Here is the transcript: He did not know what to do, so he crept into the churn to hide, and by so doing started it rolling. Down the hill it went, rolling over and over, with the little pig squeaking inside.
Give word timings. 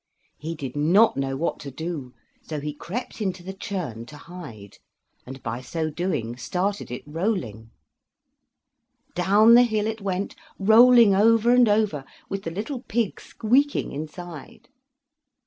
He 0.39 0.55
did 0.55 0.75
not 0.75 1.15
know 1.15 1.37
what 1.37 1.59
to 1.59 1.69
do, 1.69 2.13
so 2.41 2.59
he 2.59 2.73
crept 2.73 3.21
into 3.21 3.43
the 3.43 3.53
churn 3.53 4.07
to 4.07 4.17
hide, 4.17 4.77
and 5.27 5.43
by 5.43 5.61
so 5.61 5.91
doing 5.91 6.37
started 6.37 6.89
it 6.89 7.03
rolling. 7.05 7.69
Down 9.13 9.53
the 9.53 9.61
hill 9.61 9.85
it 9.85 10.01
went, 10.01 10.33
rolling 10.57 11.13
over 11.13 11.53
and 11.53 11.69
over, 11.69 12.03
with 12.31 12.41
the 12.45 12.49
little 12.49 12.81
pig 12.81 13.21
squeaking 13.21 13.91
inside. 13.91 14.69